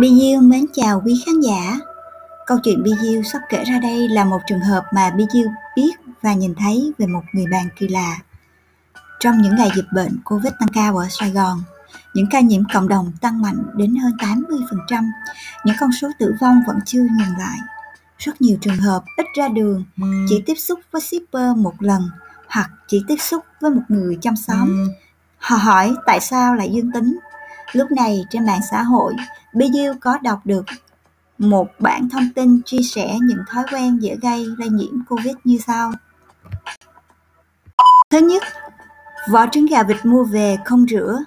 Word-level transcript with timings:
Bi 0.00 0.08
Diêu 0.20 0.40
mến 0.40 0.64
chào 0.72 1.02
quý 1.04 1.22
khán 1.26 1.40
giả. 1.40 1.78
Câu 2.46 2.58
chuyện 2.64 2.82
Bi 2.82 2.90
Diêu 3.02 3.22
sắp 3.22 3.38
kể 3.48 3.64
ra 3.64 3.78
đây 3.78 4.08
là 4.08 4.24
một 4.24 4.38
trường 4.46 4.60
hợp 4.60 4.84
mà 4.94 5.10
Bi 5.10 5.24
Diêu 5.32 5.48
biết 5.76 5.90
và 6.22 6.34
nhìn 6.34 6.54
thấy 6.54 6.92
về 6.98 7.06
một 7.06 7.22
người 7.32 7.46
bạn 7.50 7.68
kỳ 7.76 7.88
lạ. 7.88 8.16
Trong 9.20 9.42
những 9.42 9.56
ngày 9.56 9.70
dịch 9.76 9.84
bệnh 9.92 10.18
Covid 10.24 10.52
tăng 10.60 10.68
cao 10.72 10.96
ở 10.96 11.06
Sài 11.10 11.30
Gòn, 11.30 11.62
những 12.14 12.26
ca 12.30 12.40
nhiễm 12.40 12.62
cộng 12.74 12.88
đồng 12.88 13.12
tăng 13.20 13.42
mạnh 13.42 13.62
đến 13.74 13.96
hơn 13.96 14.12
80%, 14.88 15.04
những 15.64 15.76
con 15.80 15.90
số 16.00 16.08
tử 16.18 16.34
vong 16.40 16.62
vẫn 16.66 16.78
chưa 16.86 17.02
ngừng 17.02 17.38
lại. 17.38 17.58
Rất 18.18 18.40
nhiều 18.40 18.58
trường 18.60 18.78
hợp 18.78 19.02
ít 19.16 19.26
ra 19.34 19.48
đường, 19.48 19.84
chỉ 20.28 20.42
tiếp 20.46 20.54
xúc 20.54 20.80
với 20.90 21.00
shipper 21.00 21.56
một 21.56 21.74
lần 21.78 22.10
hoặc 22.48 22.70
chỉ 22.88 23.04
tiếp 23.08 23.16
xúc 23.18 23.44
với 23.60 23.70
một 23.70 23.82
người 23.88 24.18
trong 24.20 24.36
xóm. 24.36 24.88
Họ 25.38 25.56
hỏi 25.56 25.94
tại 26.06 26.20
sao 26.20 26.54
lại 26.54 26.70
dương 26.72 26.92
tính. 26.92 27.18
Lúc 27.72 27.92
này 27.92 28.24
trên 28.30 28.46
mạng 28.46 28.60
xã 28.70 28.82
hội, 28.82 29.14
Bill 29.52 29.92
có 30.00 30.18
đọc 30.22 30.40
được 30.44 30.64
một 31.38 31.68
bản 31.78 32.08
thông 32.08 32.28
tin 32.34 32.60
chia 32.64 32.82
sẻ 32.82 33.18
những 33.22 33.38
thói 33.48 33.64
quen 33.72 33.98
dễ 33.98 34.16
gây 34.22 34.46
lây 34.58 34.68
nhiễm 34.68 35.04
Covid 35.08 35.34
như 35.44 35.58
sau. 35.66 35.92
Thứ 38.10 38.18
nhất, 38.18 38.42
vỏ 39.30 39.46
trứng 39.46 39.66
gà 39.66 39.82
vịt 39.82 39.96
mua 40.04 40.24
về 40.24 40.56
không 40.64 40.86
rửa, 40.88 41.18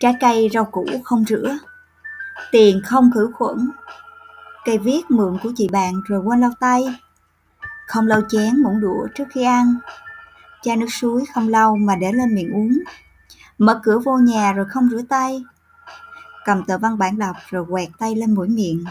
trái 0.00 0.14
cây 0.20 0.48
rau 0.52 0.64
củ 0.64 0.86
không 1.04 1.24
rửa, 1.24 1.58
tiền 2.52 2.80
không 2.84 3.10
khử 3.14 3.30
khuẩn, 3.34 3.70
cây 4.64 4.78
viết 4.78 5.10
mượn 5.10 5.38
của 5.42 5.52
chị 5.56 5.68
bạn 5.72 5.94
rồi 6.06 6.22
quên 6.24 6.40
lau 6.40 6.50
tay, 6.60 6.84
không 7.86 8.06
lau 8.06 8.20
chén 8.28 8.62
muỗng 8.62 8.80
đũa 8.80 9.06
trước 9.14 9.24
khi 9.30 9.42
ăn, 9.42 9.74
chai 10.62 10.76
nước 10.76 10.86
suối 10.90 11.24
không 11.34 11.48
lau 11.48 11.76
mà 11.76 11.96
để 11.96 12.12
lên 12.12 12.34
miệng 12.34 12.54
uống, 12.54 12.78
mở 13.58 13.80
cửa 13.82 13.98
vô 13.98 14.18
nhà 14.18 14.52
rồi 14.52 14.66
không 14.68 14.88
rửa 14.88 15.02
tay, 15.08 15.44
cầm 16.44 16.64
tờ 16.64 16.78
văn 16.78 16.98
bản 16.98 17.18
đọc 17.18 17.36
rồi 17.50 17.64
quẹt 17.70 17.88
tay 17.98 18.14
lên 18.16 18.34
mũi 18.34 18.48
miệng. 18.48 18.84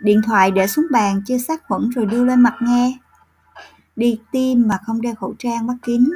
Điện 0.00 0.22
thoại 0.26 0.50
để 0.50 0.66
xuống 0.66 0.86
bàn 0.90 1.22
chưa 1.26 1.38
sát 1.38 1.62
khuẩn 1.68 1.90
rồi 1.90 2.06
đưa 2.06 2.24
lên 2.24 2.40
mặt 2.40 2.54
nghe. 2.60 2.98
Đi 3.96 4.20
tiêm 4.32 4.68
mà 4.68 4.78
không 4.86 5.00
đeo 5.00 5.14
khẩu 5.14 5.34
trang 5.38 5.66
mắt 5.66 5.74
kính. 5.82 6.10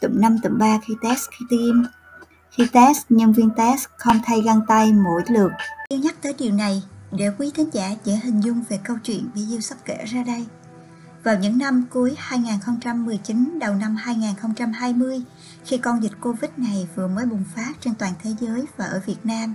Tụm 0.00 0.20
năm 0.20 0.38
tụm 0.42 0.58
ba 0.58 0.78
khi 0.86 0.94
test 1.02 1.28
khi 1.30 1.44
tiêm. 1.50 1.82
Khi 2.50 2.66
test, 2.72 2.98
nhân 3.08 3.32
viên 3.32 3.50
test 3.50 3.88
không 3.96 4.20
thay 4.24 4.40
găng 4.40 4.60
tay 4.68 4.92
mỗi 4.92 5.22
lượt. 5.28 5.50
Yêu 5.88 6.00
nhắc 6.00 6.22
tới 6.22 6.34
điều 6.38 6.52
này 6.52 6.82
để 7.12 7.30
quý 7.38 7.50
thính 7.54 7.68
giả 7.72 7.90
dễ 8.04 8.20
hình 8.24 8.40
dung 8.40 8.64
về 8.68 8.80
câu 8.84 8.96
chuyện 9.02 9.30
video 9.34 9.60
sắp 9.60 9.78
kể 9.84 10.04
ra 10.04 10.22
đây. 10.22 10.46
Vào 11.24 11.38
những 11.38 11.58
năm 11.58 11.84
cuối 11.90 12.14
2019 12.18 13.58
đầu 13.60 13.74
năm 13.74 13.96
2020, 13.96 15.22
khi 15.64 15.78
con 15.78 16.02
dịch 16.02 16.12
Covid 16.20 16.50
này 16.56 16.88
vừa 16.94 17.08
mới 17.08 17.26
bùng 17.26 17.44
phát 17.56 17.72
trên 17.80 17.94
toàn 17.94 18.12
thế 18.22 18.34
giới 18.40 18.64
và 18.76 18.84
ở 18.84 19.00
Việt 19.06 19.18
Nam. 19.24 19.54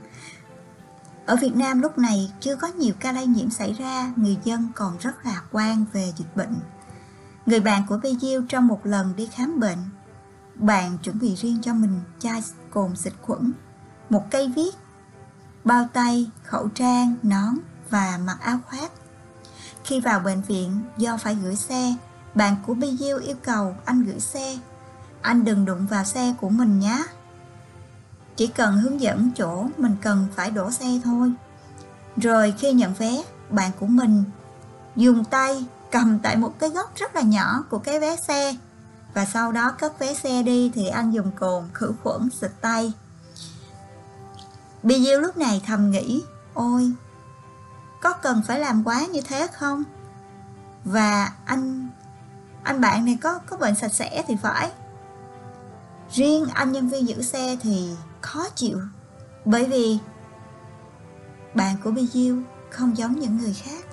Ở 1.25 1.35
Việt 1.35 1.55
Nam 1.55 1.81
lúc 1.81 1.97
này 1.97 2.31
chưa 2.39 2.55
có 2.55 2.67
nhiều 2.67 2.93
ca 2.99 3.11
lây 3.11 3.27
nhiễm 3.27 3.49
xảy 3.49 3.73
ra, 3.73 4.13
người 4.15 4.37
dân 4.43 4.67
còn 4.75 4.97
rất 4.97 5.25
lạc 5.25 5.43
quan 5.51 5.85
về 5.93 6.13
dịch 6.17 6.35
bệnh. 6.35 6.55
Người 7.45 7.59
bạn 7.59 7.83
của 7.89 7.99
Bê 8.03 8.15
Diêu 8.21 8.41
trong 8.49 8.67
một 8.67 8.85
lần 8.85 9.15
đi 9.15 9.27
khám 9.27 9.59
bệnh, 9.59 9.77
bạn 10.55 10.97
chuẩn 10.97 11.19
bị 11.19 11.35
riêng 11.35 11.57
cho 11.61 11.73
mình 11.73 11.99
chai 12.19 12.43
cồn 12.71 12.95
xịt 12.95 13.13
khuẩn, 13.21 13.53
một 14.09 14.31
cây 14.31 14.53
viết, 14.55 14.75
bao 15.63 15.87
tay, 15.93 16.29
khẩu 16.43 16.69
trang, 16.69 17.15
nón 17.23 17.55
và 17.89 18.19
mặc 18.25 18.37
áo 18.41 18.59
khoác. 18.67 18.91
Khi 19.83 19.99
vào 19.99 20.19
bệnh 20.19 20.41
viện 20.41 20.81
do 20.97 21.17
phải 21.17 21.35
gửi 21.35 21.55
xe, 21.55 21.95
bạn 22.35 22.55
của 22.65 22.73
Bê 22.73 22.95
Diêu 22.99 23.19
yêu 23.19 23.35
cầu 23.43 23.75
anh 23.85 24.03
gửi 24.03 24.19
xe 24.19 24.57
anh 25.23 25.45
đừng 25.45 25.65
đụng 25.65 25.87
vào 25.87 26.03
xe 26.03 26.33
của 26.41 26.49
mình 26.49 26.79
nhé. 26.79 27.03
Chỉ 28.35 28.47
cần 28.47 28.77
hướng 28.77 29.01
dẫn 29.01 29.31
chỗ 29.37 29.67
mình 29.77 29.95
cần 30.01 30.27
phải 30.35 30.51
đổ 30.51 30.71
xe 30.71 30.99
thôi. 31.03 31.33
Rồi 32.17 32.53
khi 32.57 32.73
nhận 32.73 32.93
vé, 32.93 33.23
bạn 33.49 33.71
của 33.79 33.85
mình 33.85 34.23
dùng 34.95 35.23
tay 35.25 35.65
cầm 35.91 36.19
tại 36.19 36.35
một 36.35 36.59
cái 36.59 36.69
góc 36.69 36.95
rất 36.95 37.15
là 37.15 37.21
nhỏ 37.21 37.63
của 37.69 37.77
cái 37.77 37.99
vé 37.99 38.15
xe 38.15 38.55
và 39.13 39.25
sau 39.25 39.51
đó 39.51 39.71
cất 39.71 39.99
vé 39.99 40.13
xe 40.13 40.43
đi 40.43 40.71
thì 40.75 40.87
anh 40.87 41.11
dùng 41.11 41.31
cồn 41.31 41.63
khử 41.73 41.91
khuẩn 42.03 42.29
xịt 42.29 42.51
tay. 42.61 42.93
Bi 44.83 45.05
Diêu 45.05 45.19
lúc 45.19 45.37
này 45.37 45.61
thầm 45.65 45.91
nghĩ, 45.91 46.23
ôi, 46.53 46.91
có 48.01 48.13
cần 48.13 48.41
phải 48.47 48.59
làm 48.59 48.83
quá 48.83 49.05
như 49.05 49.21
thế 49.21 49.47
không? 49.47 49.83
Và 50.85 51.31
anh 51.45 51.89
anh 52.63 52.81
bạn 52.81 53.05
này 53.05 53.17
có 53.21 53.39
có 53.39 53.57
bệnh 53.57 53.75
sạch 53.75 53.93
sẽ 53.93 54.23
thì 54.27 54.35
phải 54.41 54.71
riêng 56.11 56.45
anh 56.53 56.71
nhân 56.71 56.89
viên 56.89 57.07
giữ 57.07 57.21
xe 57.21 57.57
thì 57.61 57.89
khó 58.21 58.49
chịu 58.55 58.79
bởi 59.45 59.65
vì 59.65 59.97
bạn 61.53 61.75
của 61.83 61.91
Bi 61.91 62.07
Diêu 62.07 62.37
không 62.69 62.97
giống 62.97 63.19
những 63.19 63.37
người 63.37 63.53
khác. 63.53 63.85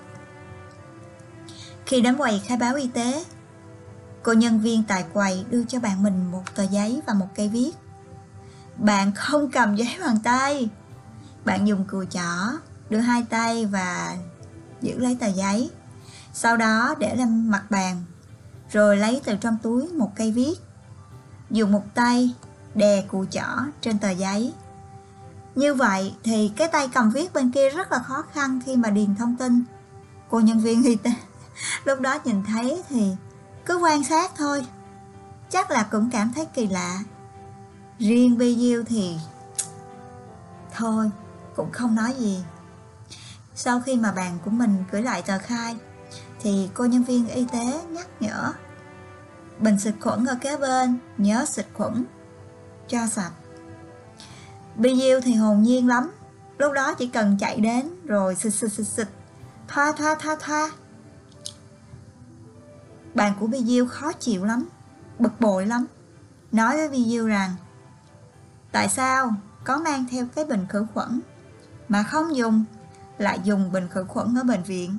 Khi 1.87 2.01
đến 2.01 2.17
quầy 2.17 2.41
khai 2.47 2.57
báo 2.57 2.75
y 2.75 2.89
tế, 2.89 3.25
cô 4.23 4.33
nhân 4.33 4.61
viên 4.61 4.83
tại 4.89 5.05
quầy 5.13 5.45
đưa 5.51 5.65
cho 5.65 5.81
bạn 5.81 6.03
mình 6.03 6.31
một 6.31 6.43
tờ 6.55 6.63
giấy 6.63 7.01
và 7.07 7.15
một 7.15 7.29
cây 7.35 7.49
viết. 7.49 7.73
Bạn 8.77 9.13
không 9.15 9.51
cầm 9.51 9.77
giấy 9.77 9.97
bằng 10.01 10.19
tay. 10.25 10.69
Bạn 11.45 11.69
dùng 11.69 11.85
cùi 11.85 12.07
chỏ, 12.07 12.53
đưa 12.91 12.99
hai 12.99 13.27
tay 13.31 13.67
và 13.67 14.17
giữ 14.81 14.99
lấy 14.99 15.17
tờ 15.21 15.27
giấy. 15.27 15.71
Sau 16.33 16.57
đó 16.57 16.95
để 16.99 17.17
lên 17.17 17.51
mặt 17.51 17.71
bàn, 17.71 18.05
rồi 18.73 18.97
lấy 18.97 19.21
từ 19.25 19.37
trong 19.41 19.57
túi 19.63 19.89
một 19.89 20.13
cây 20.17 20.33
viết 20.33 20.55
dùng 21.51 21.73
một 21.73 21.83
tay 21.95 22.35
đè 22.75 23.03
cụ 23.09 23.25
chỏ 23.31 23.47
trên 23.81 23.99
tờ 23.99 24.11
giấy. 24.11 24.53
Như 25.55 25.75
vậy 25.75 26.15
thì 26.23 26.53
cái 26.57 26.69
tay 26.69 26.89
cầm 26.95 27.11
viết 27.11 27.33
bên 27.33 27.51
kia 27.51 27.71
rất 27.71 27.93
là 27.93 27.99
khó 27.99 28.23
khăn 28.33 28.61
khi 28.67 28.77
mà 28.77 28.91
điền 28.91 29.15
thông 29.15 29.37
tin. 29.37 29.65
Cô 30.31 30.41
nhân 30.41 30.61
viên 30.61 30.83
y 30.83 30.97
tế 30.97 31.11
lúc 31.85 32.01
đó 32.01 32.19
nhìn 32.25 32.45
thấy 32.45 32.83
thì 32.89 33.11
cứ 33.67 33.77
quan 33.77 34.05
sát 34.05 34.33
thôi. 34.37 34.67
Chắc 35.51 35.71
là 35.71 35.89
cũng 35.91 36.11
cảm 36.13 36.33
thấy 36.35 36.47
kỳ 36.47 36.67
lạ. 36.67 36.99
Riêng 37.99 38.39
Bi 38.39 38.57
Diêu 38.57 38.83
thì 38.87 39.19
thôi, 40.77 41.11
cũng 41.57 41.73
không 41.73 41.95
nói 41.95 42.15
gì. 42.19 42.45
Sau 43.55 43.81
khi 43.81 43.97
mà 43.97 44.13
bạn 44.13 44.39
của 44.45 44.51
mình 44.51 44.85
gửi 44.91 45.03
lại 45.03 45.23
tờ 45.23 45.39
khai 45.39 45.77
thì 46.41 46.71
cô 46.75 46.85
nhân 46.85 47.03
viên 47.03 47.29
y 47.29 47.47
tế 47.53 47.81
nhắc 47.91 48.07
nhở 48.21 48.53
Bình 49.61 49.79
xịt 49.79 49.95
khuẩn 50.01 50.25
ở 50.25 50.37
kế 50.41 50.57
bên, 50.57 50.99
nhớ 51.19 51.45
xịt 51.45 51.67
khuẩn 51.75 52.05
cho 52.89 53.07
sạch. 53.07 53.33
Bi 54.77 55.01
Diêu 55.01 55.21
thì 55.21 55.35
hồn 55.35 55.63
nhiên 55.63 55.89
lắm, 55.89 56.11
lúc 56.59 56.73
đó 56.73 56.95
chỉ 56.95 57.07
cần 57.07 57.37
chạy 57.41 57.61
đến 57.61 57.89
rồi 58.05 58.35
xịt 58.35 58.55
xịt 58.55 58.73
xịt 58.73 58.87
xịt, 58.87 59.09
thoa 59.69 59.93
thoa 59.93 60.15
thoa 60.15 60.37
thoa. 60.41 60.71
Bạn 63.15 63.33
của 63.41 63.47
Bi 63.47 63.65
Diêu 63.65 63.87
khó 63.87 64.13
chịu 64.13 64.45
lắm, 64.45 64.69
bực 65.19 65.41
bội 65.41 65.67
lắm, 65.67 65.87
nói 66.53 66.77
với 66.77 66.89
Bi 66.89 67.05
Diêu 67.05 67.27
rằng 67.27 67.51
Tại 68.73 68.89
sao 68.89 69.35
có 69.65 69.79
mang 69.79 70.05
theo 70.11 70.27
cái 70.35 70.45
bình 70.45 70.67
khử 70.69 70.87
khuẩn 70.95 71.21
mà 71.89 72.03
không 72.03 72.37
dùng 72.37 72.65
lại 73.19 73.41
dùng 73.45 73.73
bình 73.73 73.89
khử 73.89 74.05
khuẩn 74.05 74.39
ở 74.39 74.43
bệnh 74.45 74.63
viện? 74.63 74.99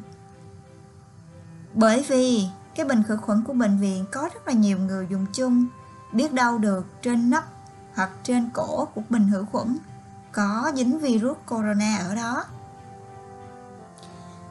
Bởi 1.73 2.05
vì 2.07 2.47
cái 2.75 2.85
bình 2.85 3.03
khử 3.07 3.17
khuẩn 3.17 3.43
của 3.43 3.53
bệnh 3.53 3.77
viện 3.77 4.05
có 4.11 4.29
rất 4.33 4.47
là 4.47 4.53
nhiều 4.53 4.77
người 4.77 5.07
dùng 5.09 5.25
chung, 5.33 5.65
biết 6.11 6.33
đâu 6.33 6.57
được 6.57 6.85
trên 7.01 7.29
nắp 7.29 7.45
hoặc 7.93 8.09
trên 8.23 8.49
cổ 8.53 8.85
của 8.85 9.01
bình 9.09 9.29
khử 9.31 9.45
khuẩn 9.51 9.77
có 10.31 10.71
dính 10.75 10.99
virus 10.99 11.37
corona 11.45 11.97
ở 11.97 12.15
đó. 12.15 12.43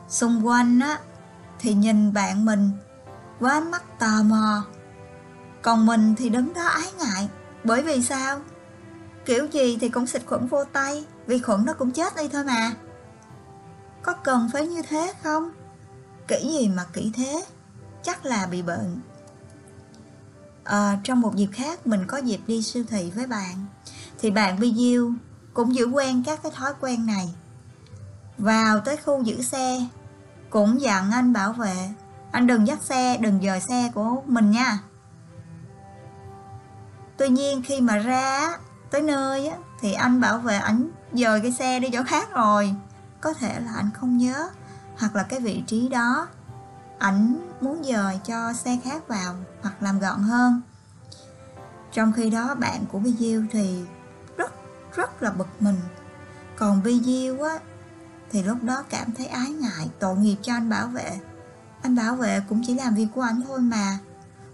Xung 0.08 0.46
quanh 0.46 0.80
á, 0.80 0.98
thì 1.58 1.74
nhìn 1.74 2.12
bạn 2.12 2.44
mình 2.44 2.70
với 3.40 3.52
ánh 3.52 3.70
mắt 3.70 3.98
tò 3.98 4.22
mò, 4.22 4.64
còn 5.62 5.86
mình 5.86 6.14
thì 6.18 6.28
đứng 6.28 6.54
đó 6.54 6.62
ái 6.62 6.92
ngại, 6.98 7.28
bởi 7.64 7.82
vì 7.82 8.02
sao? 8.02 8.40
Kiểu 9.24 9.46
gì 9.52 9.78
thì 9.80 9.88
cũng 9.88 10.06
xịt 10.06 10.22
khuẩn 10.26 10.46
vô 10.46 10.64
tay, 10.64 11.04
vi 11.26 11.38
khuẩn 11.38 11.64
nó 11.64 11.72
cũng 11.72 11.90
chết 11.90 12.16
đi 12.16 12.28
thôi 12.28 12.44
mà. 12.44 12.72
Có 14.02 14.12
cần 14.12 14.48
phải 14.52 14.66
như 14.66 14.82
thế 14.82 15.12
không? 15.22 15.50
Kỹ 16.28 16.58
gì 16.58 16.68
mà 16.68 16.84
kỹ 16.92 17.12
thế? 17.14 17.44
Chắc 18.02 18.26
là 18.26 18.46
bị 18.46 18.62
bệnh. 18.62 19.00
À, 20.64 20.98
trong 21.04 21.20
một 21.20 21.36
dịp 21.36 21.48
khác 21.52 21.86
mình 21.86 22.06
có 22.06 22.16
dịp 22.16 22.40
đi 22.46 22.62
siêu 22.62 22.84
thị 22.88 23.12
với 23.14 23.26
bạn. 23.26 23.66
Thì 24.18 24.30
bạn 24.30 24.58
video 24.58 24.74
Diêu 24.76 25.12
cũng 25.54 25.74
giữ 25.74 25.86
quen 25.86 26.22
các 26.26 26.42
cái 26.42 26.52
thói 26.52 26.72
quen 26.80 27.06
này. 27.06 27.34
Vào 28.38 28.80
tới 28.80 28.96
khu 28.96 29.22
giữ 29.22 29.42
xe 29.42 29.86
cũng 30.50 30.80
dặn 30.80 31.10
anh 31.10 31.32
bảo 31.32 31.52
vệ 31.52 31.90
anh 32.30 32.46
đừng 32.46 32.66
dắt 32.66 32.82
xe 32.82 33.16
đừng 33.16 33.40
dời 33.42 33.60
xe 33.60 33.90
của 33.94 34.22
mình 34.26 34.50
nha. 34.50 34.78
Tuy 37.16 37.28
nhiên 37.28 37.62
khi 37.62 37.80
mà 37.80 37.98
ra 37.98 38.56
tới 38.90 39.02
nơi 39.02 39.46
á, 39.48 39.56
thì 39.80 39.92
anh 39.92 40.20
bảo 40.20 40.38
vệ 40.38 40.56
ảnh 40.56 40.90
dời 41.12 41.40
cái 41.40 41.52
xe 41.52 41.80
đi 41.80 41.88
chỗ 41.92 42.02
khác 42.06 42.30
rồi. 42.32 42.74
Có 43.20 43.32
thể 43.34 43.60
là 43.60 43.72
anh 43.76 43.90
không 43.94 44.16
nhớ 44.16 44.50
hoặc 44.98 45.16
là 45.16 45.22
cái 45.22 45.40
vị 45.40 45.62
trí 45.66 45.88
đó 45.88 46.28
ảnh 47.00 47.48
muốn 47.60 47.82
dời 47.84 48.20
cho 48.24 48.52
xe 48.52 48.78
khác 48.84 49.08
vào 49.08 49.34
hoặc 49.62 49.82
làm 49.82 50.00
gọn 50.00 50.22
hơn. 50.22 50.60
Trong 51.92 52.12
khi 52.12 52.30
đó, 52.30 52.54
bạn 52.54 52.84
của 52.92 52.98
vi 52.98 53.12
Diêu 53.18 53.42
thì 53.50 53.84
rất 54.36 54.52
rất 54.94 55.22
là 55.22 55.30
bực 55.30 55.48
mình. 55.60 55.80
Còn 56.56 56.82
vi 56.82 57.00
Diêu 57.00 57.42
á, 57.42 57.58
thì 58.30 58.42
lúc 58.42 58.62
đó 58.62 58.84
cảm 58.90 59.12
thấy 59.12 59.26
ái 59.26 59.50
ngại, 59.50 59.90
tội 59.98 60.16
nghiệp 60.16 60.36
cho 60.42 60.52
anh 60.52 60.70
bảo 60.70 60.86
vệ. 60.86 61.20
Anh 61.82 61.96
bảo 61.96 62.16
vệ 62.16 62.42
cũng 62.48 62.62
chỉ 62.66 62.74
làm 62.74 62.94
việc 62.94 63.08
của 63.14 63.22
anh 63.22 63.42
thôi 63.46 63.60
mà. 63.60 63.98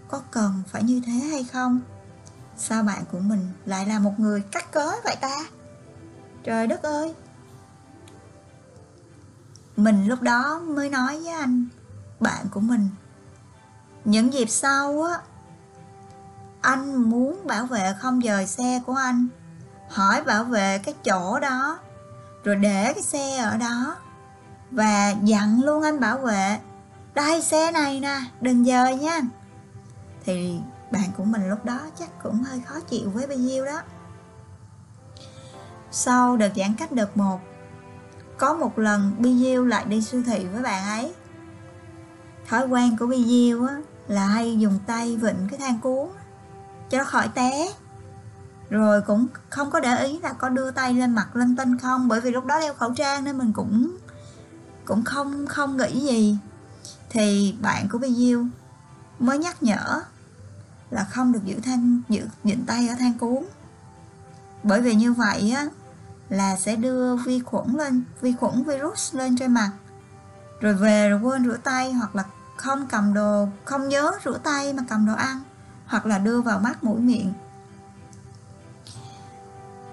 Có 0.07 0.21
cần 0.31 0.63
phải 0.67 0.83
như 0.83 1.01
thế 1.05 1.11
hay 1.11 1.43
không? 1.43 1.79
Sao 2.57 2.83
bạn 2.83 3.03
của 3.11 3.19
mình 3.19 3.49
lại 3.65 3.85
là 3.85 3.99
một 3.99 4.19
người 4.19 4.41
cắt 4.51 4.71
cớ 4.71 4.91
vậy 5.03 5.15
ta? 5.21 5.37
Trời 6.43 6.67
đất 6.67 6.83
ơi! 6.83 7.13
Mình 9.77 10.07
lúc 10.07 10.21
đó 10.21 10.59
mới 10.59 10.89
nói 10.89 11.19
với 11.19 11.33
anh 11.33 11.67
bạn 12.19 12.45
của 12.51 12.59
mình. 12.59 12.89
Những 14.05 14.33
dịp 14.33 14.49
sau 14.49 15.03
á, 15.03 15.19
anh 16.61 17.09
muốn 17.09 17.47
bảo 17.47 17.65
vệ 17.65 17.93
không 17.99 18.21
dời 18.21 18.47
xe 18.47 18.81
của 18.85 18.93
anh. 18.93 19.27
Hỏi 19.89 20.23
bảo 20.23 20.43
vệ 20.43 20.77
cái 20.77 20.93
chỗ 21.03 21.39
đó, 21.39 21.79
rồi 22.43 22.55
để 22.55 22.93
cái 22.93 23.03
xe 23.03 23.37
ở 23.37 23.57
đó. 23.57 23.95
Và 24.71 25.15
dặn 25.23 25.61
luôn 25.63 25.83
anh 25.83 25.99
bảo 25.99 26.17
vệ, 26.17 26.59
đây, 27.13 27.41
xe 27.41 27.71
này 27.71 27.99
nè, 27.99 28.19
đừng 28.41 28.65
dời 28.65 28.95
nha. 28.95 29.21
Thì 30.25 30.59
bạn 30.91 31.11
của 31.17 31.23
mình 31.23 31.49
lúc 31.49 31.65
đó 31.65 31.79
chắc 31.99 32.23
cũng 32.23 32.43
hơi 32.43 32.61
khó 32.65 32.79
chịu 32.79 33.09
với 33.09 33.27
bao 33.27 33.37
nhiêu 33.37 33.65
đó. 33.65 33.81
Sau 35.91 36.37
đợt 36.37 36.51
giãn 36.55 36.75
cách 36.75 36.91
đợt 36.91 37.17
1 37.17 37.39
có 38.37 38.53
một 38.53 38.79
lần 38.79 39.15
Bi 39.17 39.35
Diêu 39.43 39.65
lại 39.65 39.85
đi 39.85 40.01
siêu 40.01 40.23
thị 40.25 40.45
với 40.45 40.61
bạn 40.61 40.83
ấy 40.87 41.13
thói 42.47 42.67
quen 42.67 42.97
của 42.97 43.05
vi 43.07 43.25
Diêu 43.25 43.65
á, 43.65 43.75
là 44.07 44.25
hay 44.25 44.59
dùng 44.59 44.79
tay 44.87 45.17
vịnh 45.17 45.47
cái 45.49 45.59
thang 45.59 45.79
cuốn 45.79 46.09
cho 46.89 46.97
nó 46.97 47.03
khỏi 47.03 47.29
té. 47.35 47.73
Rồi 48.69 49.01
cũng 49.01 49.27
không 49.49 49.71
có 49.71 49.79
để 49.79 50.05
ý 50.05 50.19
là 50.19 50.33
có 50.33 50.49
đưa 50.49 50.71
tay 50.71 50.93
lên 50.93 51.15
mặt, 51.15 51.35
lên 51.35 51.55
tinh 51.55 51.77
không, 51.77 52.07
bởi 52.07 52.21
vì 52.21 52.31
lúc 52.31 52.45
đó 52.45 52.59
đeo 52.59 52.73
khẩu 52.73 52.93
trang 52.93 53.23
nên 53.23 53.37
mình 53.37 53.53
cũng 53.53 53.97
cũng 54.85 55.03
không 55.03 55.47
không 55.47 55.77
nghĩ 55.77 55.99
gì. 55.99 56.37
Thì 57.09 57.55
bạn 57.61 57.87
của 57.91 57.97
vi 57.97 58.15
Diêu 58.15 58.45
mới 59.19 59.37
nhắc 59.37 59.63
nhở 59.63 60.01
là 60.89 61.03
không 61.03 61.31
được 61.31 61.45
giữ 61.45 61.59
thang 61.63 62.01
giữ 62.09 62.27
vịnh 62.43 62.65
tay 62.65 62.87
ở 62.87 62.95
thang 62.99 63.13
cuốn. 63.19 63.43
Bởi 64.63 64.81
vì 64.81 64.95
như 64.95 65.13
vậy 65.13 65.53
á, 65.55 65.65
là 66.29 66.55
sẽ 66.55 66.75
đưa 66.75 67.15
vi 67.15 67.39
khuẩn 67.39 67.73
lên, 67.73 68.03
vi 68.21 68.33
khuẩn 68.33 68.63
virus 68.63 69.15
lên 69.15 69.37
trên 69.37 69.53
mặt. 69.53 69.71
Rồi 70.61 70.73
về 70.73 71.09
rồi 71.09 71.19
quên 71.19 71.45
rửa 71.45 71.57
tay 71.63 71.93
hoặc 71.93 72.15
là 72.15 72.23
không 72.57 72.87
cầm 72.87 73.13
đồ 73.13 73.47
không 73.65 73.89
nhớ 73.89 74.11
rửa 74.25 74.37
tay 74.43 74.73
mà 74.73 74.83
cầm 74.89 75.05
đồ 75.05 75.13
ăn 75.13 75.41
hoặc 75.85 76.05
là 76.05 76.17
đưa 76.17 76.41
vào 76.41 76.59
mắt 76.59 76.83
mũi 76.83 76.99
miệng. 76.99 77.33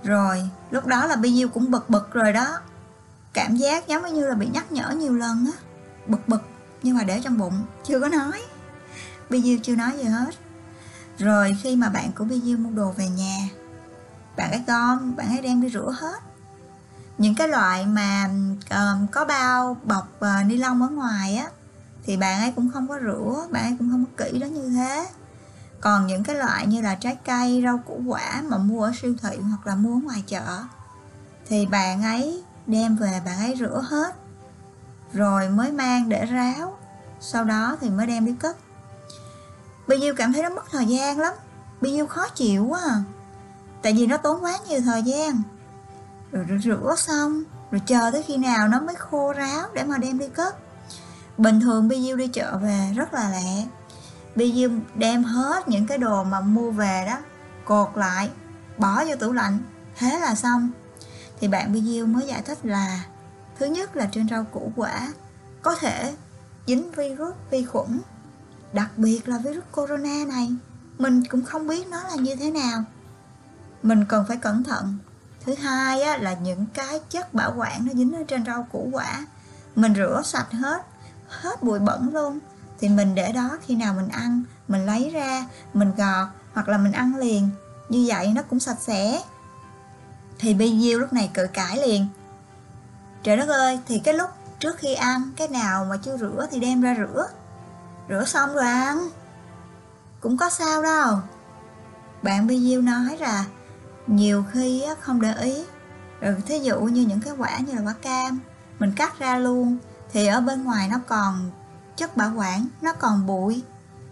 Rồi 0.04 0.50
lúc 0.70 0.86
đó 0.86 1.06
là 1.06 1.16
Bi 1.16 1.34
Diêu 1.34 1.48
cũng 1.48 1.70
bực 1.70 1.90
bực 1.90 2.12
rồi 2.12 2.32
đó. 2.32 2.58
Cảm 3.32 3.56
giác 3.56 3.88
giống 3.88 4.14
như 4.14 4.26
là 4.26 4.34
bị 4.34 4.46
nhắc 4.46 4.72
nhở 4.72 4.90
nhiều 4.90 5.14
lần 5.14 5.46
á. 5.46 5.62
Bực 6.06 6.28
bực 6.28 6.42
nhưng 6.82 6.96
mà 6.96 7.04
để 7.04 7.20
trong 7.24 7.38
bụng 7.38 7.62
chưa 7.84 8.00
có 8.00 8.08
nói. 8.08 8.42
Bi 9.30 9.42
Diêu 9.42 9.58
chưa 9.62 9.76
nói 9.76 9.92
gì 9.96 10.04
hết. 10.04 10.34
Rồi 11.18 11.56
khi 11.62 11.76
mà 11.76 11.88
bạn 11.88 12.12
của 12.12 12.24
Bi 12.24 12.40
Diêu 12.40 12.56
mua 12.56 12.70
đồ 12.70 12.92
về 12.96 13.08
nhà 13.08 13.48
bạn 14.36 14.50
ấy 14.50 14.62
gom 14.66 15.16
bạn 15.16 15.28
ấy 15.28 15.42
đem 15.42 15.62
đi 15.62 15.68
rửa 15.68 15.94
hết. 16.00 16.18
Những 17.18 17.34
cái 17.34 17.48
loại 17.48 17.86
mà 17.86 18.30
um, 18.70 19.06
có 19.06 19.24
bao 19.24 19.76
bọc 19.84 20.08
uh, 20.18 20.46
ni 20.46 20.56
lông 20.56 20.82
ở 20.82 20.88
ngoài 20.88 21.36
á 21.36 21.48
thì 22.06 22.16
bạn 22.16 22.40
ấy 22.40 22.52
cũng 22.56 22.70
không 22.72 22.88
có 22.88 22.98
rửa 23.02 23.46
bạn 23.50 23.64
ấy 23.64 23.76
cũng 23.78 23.90
không 23.90 24.04
có 24.04 24.24
kỹ 24.24 24.38
đó 24.38 24.46
như 24.46 24.68
thế. 24.68 25.06
Còn 25.80 26.06
những 26.06 26.24
cái 26.24 26.36
loại 26.36 26.66
như 26.66 26.80
là 26.80 26.94
trái 26.94 27.16
cây 27.24 27.62
rau 27.64 27.78
củ 27.78 28.02
quả 28.06 28.42
mà 28.44 28.58
mua 28.58 28.84
ở 28.84 28.92
siêu 29.02 29.14
thị 29.22 29.36
hoặc 29.40 29.66
là 29.66 29.74
mua 29.74 29.94
ở 29.94 30.00
ngoài 30.04 30.24
chợ 30.26 30.62
thì 31.48 31.66
bạn 31.66 32.02
ấy 32.02 32.42
đem 32.66 32.96
về 32.96 33.20
bạn 33.24 33.38
ấy 33.38 33.54
rửa 33.58 33.84
hết 33.88 34.16
rồi 35.12 35.48
mới 35.48 35.72
mang 35.72 36.08
để 36.08 36.26
ráo. 36.26 36.78
Sau 37.20 37.44
đó 37.44 37.76
thì 37.80 37.90
mới 37.90 38.06
đem 38.06 38.26
đi 38.26 38.34
cất. 38.40 38.56
Bây 39.88 39.98
nhiêu 39.98 40.14
cảm 40.14 40.32
thấy 40.32 40.42
nó 40.42 40.48
mất 40.48 40.64
thời 40.70 40.86
gian 40.86 41.18
lắm 41.18 41.34
bây 41.80 41.92
nhiêu 41.92 42.06
khó 42.06 42.28
chịu 42.28 42.66
quá 42.66 42.80
à. 42.88 43.02
tại 43.82 43.92
vì 43.92 44.06
nó 44.06 44.16
tốn 44.16 44.44
quá 44.44 44.58
nhiều 44.68 44.80
thời 44.84 45.02
gian. 45.02 45.42
Rồi, 46.32 46.44
rồi 46.44 46.58
rửa 46.64 46.94
xong 46.98 47.42
rồi 47.70 47.82
chờ 47.86 48.10
tới 48.10 48.22
khi 48.22 48.36
nào 48.36 48.68
nó 48.68 48.80
mới 48.80 48.94
khô 48.94 49.32
ráo 49.32 49.68
để 49.74 49.84
mà 49.84 49.98
đem 49.98 50.18
đi 50.18 50.28
cất 50.28 50.56
bình 51.38 51.60
thường 51.60 51.88
Bi 51.88 52.02
Diêu 52.02 52.16
đi 52.16 52.28
chợ 52.28 52.58
về 52.62 52.92
rất 52.96 53.14
là 53.14 53.30
lẹ. 53.30 53.66
Bi 54.36 54.52
Diêu 54.52 54.70
đem 54.94 55.24
hết 55.24 55.68
những 55.68 55.86
cái 55.86 55.98
đồ 55.98 56.24
mà 56.24 56.40
mua 56.40 56.70
về 56.70 57.04
đó 57.06 57.18
cột 57.64 57.90
lại 57.94 58.30
bỏ 58.78 59.04
vô 59.04 59.16
tủ 59.16 59.32
lạnh 59.32 59.58
thế 59.96 60.18
là 60.18 60.34
xong. 60.34 60.70
Thì 61.40 61.48
bạn 61.48 61.72
Bi 61.72 61.82
Diêu 61.82 62.06
mới 62.06 62.26
giải 62.26 62.42
thích 62.42 62.58
là 62.62 63.04
thứ 63.58 63.66
nhất 63.66 63.96
là 63.96 64.08
trên 64.12 64.28
rau 64.28 64.44
củ 64.44 64.72
quả 64.76 65.12
có 65.62 65.76
thể 65.80 66.14
dính 66.66 66.90
virus 66.90 67.34
vi 67.50 67.64
khuẩn 67.64 68.00
đặc 68.72 68.90
biệt 68.96 69.28
là 69.28 69.38
virus 69.38 69.64
corona 69.72 70.24
này. 70.28 70.48
Mình 70.98 71.24
cũng 71.24 71.42
không 71.42 71.66
biết 71.66 71.88
nó 71.88 72.02
là 72.02 72.14
như 72.14 72.36
thế 72.36 72.50
nào. 72.50 72.84
Mình 73.82 74.04
cần 74.08 74.24
phải 74.28 74.36
cẩn 74.36 74.64
thận. 74.64 74.98
Thứ 75.44 75.54
hai 75.54 76.02
á, 76.02 76.16
là 76.16 76.34
những 76.34 76.66
cái 76.74 77.00
chất 77.10 77.34
bảo 77.34 77.54
quản 77.56 77.86
nó 77.86 77.92
dính 77.92 78.12
ở 78.12 78.22
trên 78.28 78.44
rau 78.44 78.66
củ 78.72 78.88
quả 78.92 79.26
mình 79.76 79.94
rửa 79.94 80.22
sạch 80.24 80.52
hết 80.52 80.86
hết 81.28 81.62
bụi 81.62 81.78
bẩn 81.78 82.10
luôn. 82.14 82.38
Thì 82.78 82.88
mình 82.88 83.14
để 83.14 83.32
đó 83.32 83.58
khi 83.66 83.74
nào 83.74 83.94
mình 83.94 84.08
ăn, 84.08 84.42
mình 84.68 84.86
lấy 84.86 85.10
ra, 85.10 85.46
mình 85.74 85.92
gọt 85.96 86.28
hoặc 86.52 86.68
là 86.68 86.78
mình 86.78 86.92
ăn 86.92 87.16
liền. 87.16 87.50
Như 87.88 88.04
vậy 88.08 88.32
nó 88.34 88.42
cũng 88.42 88.60
sạch 88.60 88.80
sẽ. 88.80 89.22
Thì 90.38 90.54
bây 90.54 90.70
nhiêu 90.70 91.00
lúc 91.00 91.12
này 91.12 91.30
cự 91.34 91.46
cãi 91.46 91.78
liền. 91.78 92.06
Trời 93.22 93.36
đất 93.36 93.48
ơi, 93.48 93.80
thì 93.86 93.98
cái 93.98 94.14
lúc 94.14 94.30
trước 94.58 94.78
khi 94.78 94.94
ăn, 94.94 95.30
cái 95.36 95.48
nào 95.48 95.84
mà 95.84 95.96
chưa 95.96 96.16
rửa 96.16 96.46
thì 96.50 96.60
đem 96.60 96.80
ra 96.82 96.94
rửa. 96.98 97.26
Rửa 98.08 98.24
xong 98.24 98.54
rồi 98.54 98.64
ăn. 98.64 99.08
Cũng 100.20 100.36
có 100.36 100.50
sao 100.50 100.82
đâu. 100.82 101.18
Bạn 102.22 102.46
Bi 102.46 102.60
Diêu 102.60 102.82
nói 102.82 103.16
là 103.18 103.44
nhiều 104.06 104.44
khi 104.52 104.84
không 105.00 105.20
để 105.20 105.34
ý. 105.42 105.64
Rồi 106.20 106.36
thí 106.46 106.58
dụ 106.58 106.80
như 106.80 107.02
những 107.02 107.20
cái 107.20 107.34
quả 107.38 107.58
như 107.58 107.72
là 107.72 107.82
quả 107.82 107.94
cam, 108.02 108.40
mình 108.78 108.92
cắt 108.96 109.18
ra 109.18 109.38
luôn 109.38 109.78
thì 110.12 110.26
ở 110.26 110.40
bên 110.40 110.64
ngoài 110.64 110.88
nó 110.88 110.98
còn 111.06 111.50
chất 111.96 112.16
bảo 112.16 112.32
quản, 112.36 112.66
nó 112.82 112.92
còn 112.92 113.26
bụi. 113.26 113.62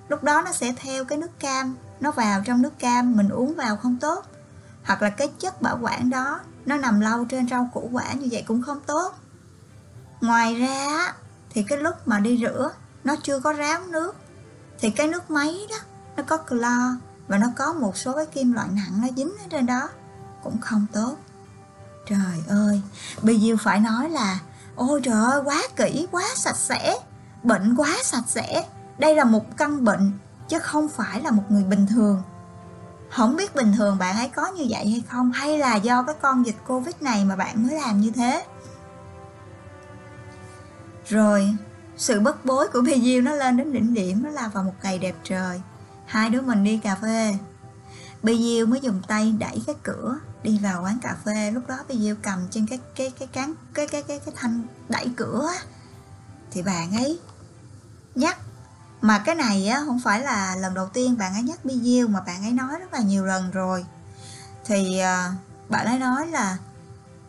Lúc 0.09 0.23
đó 0.23 0.43
nó 0.43 0.53
sẽ 0.53 0.75
theo 0.77 1.05
cái 1.05 1.19
nước 1.19 1.41
cam, 1.41 1.77
nó 2.01 2.11
vào 2.11 2.43
trong 2.45 2.63
nước 2.63 2.79
cam, 2.79 3.17
mình 3.17 3.29
uống 3.29 3.55
vào 3.55 3.77
không 3.77 3.97
tốt. 4.01 4.27
Hoặc 4.85 5.03
là 5.03 5.11
cái 5.11 5.29
chất 5.29 5.63
bảo 5.63 5.79
quản 5.83 6.11
đó, 6.11 6.41
nó 6.67 6.77
nằm 6.77 7.01
lâu 7.01 7.25
trên 7.25 7.49
rau 7.49 7.71
củ 7.75 7.89
quả 7.93 8.13
như 8.13 8.29
vậy 8.31 8.45
cũng 8.47 8.63
không 8.63 8.81
tốt. 8.87 9.15
Ngoài 10.21 10.55
ra 10.55 11.13
thì 11.51 11.63
cái 11.63 11.79
lúc 11.79 11.95
mà 12.09 12.19
đi 12.19 12.39
rửa, 12.41 12.71
nó 13.05 13.17
chưa 13.23 13.41
có 13.41 13.53
ráo 13.53 13.81
nước, 13.87 14.17
thì 14.81 14.91
cái 14.91 15.09
nước 15.09 15.31
máy 15.31 15.61
đó, 15.71 15.77
nó 16.17 16.23
có 16.23 16.37
clo 16.37 16.97
và 17.29 17.39
nó 17.39 17.47
có 17.57 17.73
một 17.73 17.97
số 17.97 18.13
cái 18.13 18.27
kim 18.27 18.53
loại 18.53 18.69
nặng 18.73 19.01
nó 19.03 19.09
dính 19.17 19.31
ở 19.31 19.45
trên 19.51 19.67
đó, 19.67 19.89
cũng 20.43 20.61
không 20.61 20.87
tốt. 20.93 21.17
Trời 22.07 22.43
ơi, 22.49 22.83
bây 23.23 23.41
giờ 23.41 23.57
phải 23.61 23.81
nói 23.81 24.11
là 24.11 24.39
ôi 24.77 25.01
trời 25.05 25.15
ơi, 25.15 25.43
quá 25.45 25.63
kỹ, 25.77 26.07
quá 26.11 26.25
sạch 26.35 26.57
sẽ. 26.57 26.97
Bệnh 27.43 27.75
quá 27.77 27.97
sạch 28.03 28.25
sẽ. 28.27 28.65
Đây 28.99 29.15
là 29.15 29.25
một 29.25 29.57
căn 29.57 29.85
bệnh, 29.85 30.13
chứ 30.49 30.59
không 30.59 30.89
phải 30.89 31.21
là 31.21 31.31
một 31.31 31.43
người 31.49 31.65
bình 31.65 31.87
thường. 31.87 32.23
Không 33.11 33.37
biết 33.37 33.55
bình 33.55 33.73
thường 33.77 33.99
bạn 33.99 34.17
ấy 34.17 34.29
có 34.29 34.47
như 34.47 34.67
vậy 34.69 34.91
hay 34.91 35.03
không, 35.09 35.33
hay 35.33 35.59
là 35.59 35.77
do 35.77 36.03
cái 36.03 36.15
con 36.21 36.47
dịch 36.47 36.57
covid 36.67 36.95
này 37.01 37.25
mà 37.25 37.37
bạn 37.37 37.67
mới 37.67 37.81
làm 37.81 38.01
như 38.01 38.11
thế? 38.11 38.45
Rồi, 41.09 41.55
sự 41.97 42.21
bất 42.21 42.45
bối 42.45 42.69
của 42.73 42.81
Bi 42.81 43.01
Diêu 43.03 43.23
nó 43.23 43.35
lên 43.35 43.57
đến 43.57 43.73
đỉnh 43.73 43.95
điểm 43.95 44.25
đó 44.25 44.31
là 44.31 44.49
vào 44.49 44.65
một 44.65 44.75
ngày 44.83 44.99
đẹp 44.99 45.15
trời. 45.25 45.61
Hai 46.07 46.31
đứa 46.31 46.41
mình 46.41 46.65
đi 46.65 46.79
cà 46.79 46.95
phê. 46.95 47.35
Bi 48.23 48.39
Diêu 48.39 48.67
mới 48.67 48.81
dùng 48.81 49.03
tay 49.09 49.35
đẩy 49.39 49.63
cái 49.67 49.77
cửa, 49.83 50.19
đi 50.43 50.59
vào 50.59 50.83
quán 50.83 50.99
cà 51.03 51.17
phê. 51.25 51.51
Lúc 51.51 51.67
đó 51.67 51.79
Bi 51.89 51.99
Diêu 51.99 52.17
cầm 52.23 52.49
trên 52.51 52.67
cái 52.67 52.79
cái 52.97 53.13
cái 53.19 53.29
cán, 53.29 53.55
cái 53.75 53.89
cái 53.89 54.03
cái 54.03 54.19
cái 54.19 54.35
thanh 54.37 54.63
đẩy 54.89 55.11
cửa 55.17 55.47
á. 55.49 55.63
Thì 56.51 56.63
bạn 56.63 56.93
ấy 56.97 57.21
nhắc, 58.15 58.39
mà 59.01 59.19
cái 59.19 59.35
này 59.35 59.69
á, 59.69 59.83
không 59.87 60.01
phải 60.01 60.21
là 60.21 60.57
lần 60.57 60.75
đầu 60.75 60.89
tiên 60.89 61.17
bạn 61.19 61.33
ấy 61.33 61.43
nhắc 61.43 61.65
Bi 61.65 61.81
Diêu 61.81 62.09
mà 62.09 62.21
bạn 62.21 62.43
ấy 62.43 62.53
nói 62.53 62.79
rất 62.79 62.93
là 62.93 63.01
nhiều 63.01 63.25
lần 63.25 63.51
rồi. 63.51 63.85
Thì 64.65 64.99
à, 64.99 65.33
bạn 65.69 65.87
ấy 65.87 65.99
nói 65.99 66.27
là, 66.27 66.57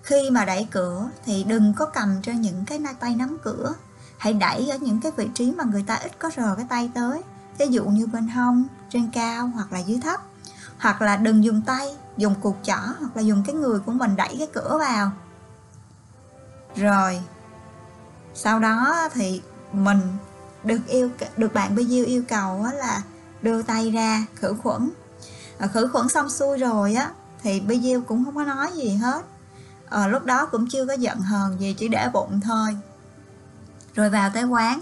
khi 0.03 0.29
mà 0.31 0.45
đẩy 0.45 0.67
cửa 0.71 1.09
thì 1.25 1.43
đừng 1.43 1.73
có 1.73 1.85
cầm 1.85 2.21
trên 2.21 2.41
những 2.41 2.65
cái 2.65 2.79
tay 2.99 3.15
nắm 3.15 3.37
cửa. 3.43 3.73
Hãy 4.17 4.33
đẩy 4.33 4.69
ở 4.69 4.77
những 4.77 5.01
cái 5.01 5.11
vị 5.17 5.29
trí 5.33 5.51
mà 5.51 5.63
người 5.63 5.83
ta 5.87 5.95
ít 5.95 6.19
có 6.19 6.29
rờ 6.37 6.55
cái 6.55 6.65
tay 6.69 6.91
tới. 6.95 7.21
Ví 7.57 7.67
dụ 7.67 7.85
như 7.85 8.05
bên 8.05 8.27
hông, 8.27 8.65
trên 8.89 9.11
cao 9.11 9.47
hoặc 9.47 9.73
là 9.73 9.79
dưới 9.79 9.99
thấp 10.03 10.21
hoặc 10.83 11.01
là 11.01 11.15
đừng 11.15 11.43
dùng 11.43 11.61
tay 11.61 11.95
dùng 12.17 12.35
cục 12.35 12.59
chỏ 12.63 12.77
hoặc 12.99 13.15
là 13.15 13.21
dùng 13.21 13.43
cái 13.47 13.55
người 13.55 13.79
của 13.79 13.91
mình 13.91 14.15
đẩy 14.15 14.35
cái 14.37 14.47
cửa 14.53 14.77
vào. 14.79 15.11
Rồi 16.75 17.21
sau 18.33 18.59
đó 18.59 19.09
thì 19.13 19.41
mình 19.73 20.01
được 20.63 20.79
yêu 20.87 21.09
được 21.37 21.53
bạn 21.53 21.75
bây 21.75 21.85
nhiêu 21.85 22.05
yêu 22.05 22.23
cầu 22.27 22.67
là 22.73 23.01
đưa 23.41 23.61
tay 23.61 23.91
ra 23.91 24.25
khử 24.35 24.55
khuẩn. 24.63 24.89
Ờ, 25.57 25.67
khử 25.67 25.87
khuẩn 25.87 26.09
xong 26.09 26.29
xuôi 26.29 26.57
rồi 26.57 26.93
á 26.93 27.11
thì 27.43 27.59
bây 27.59 27.77
nhiêu 27.77 28.01
cũng 28.01 28.25
không 28.25 28.35
có 28.35 28.43
nói 28.43 28.71
gì 28.75 28.95
hết. 28.95 29.21
À, 29.89 30.07
lúc 30.07 30.25
đó 30.25 30.45
cũng 30.45 30.67
chưa 30.69 30.85
có 30.85 30.93
giận 30.93 31.19
hờn 31.19 31.59
gì 31.59 31.75
chỉ 31.79 31.87
để 31.87 32.09
bụng 32.13 32.39
thôi. 32.43 32.77
Rồi 33.95 34.09
vào 34.09 34.29
tới 34.33 34.43
quán 34.43 34.81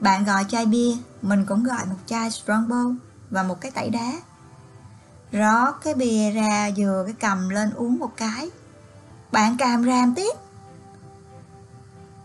bạn 0.00 0.24
gọi 0.24 0.44
chai 0.48 0.66
bia 0.66 0.92
mình 1.22 1.46
cũng 1.46 1.64
gọi 1.64 1.86
một 1.86 1.96
chai 2.06 2.30
strongbow 2.30 2.96
và 3.30 3.42
một 3.42 3.60
cái 3.60 3.70
tẩy 3.70 3.90
đá 3.90 4.12
rót 5.34 5.72
cái 5.82 5.94
bia 5.94 6.30
ra, 6.30 6.70
vừa 6.76 7.02
cái 7.06 7.14
cầm 7.20 7.48
lên 7.48 7.70
uống 7.74 7.98
một 7.98 8.10
cái. 8.16 8.50
Bạn 9.32 9.56
càm 9.58 9.84
ràm 9.84 10.14
tiếp. 10.14 10.36